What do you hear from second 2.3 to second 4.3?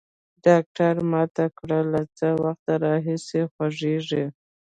وخت راهيسي خوږېږي.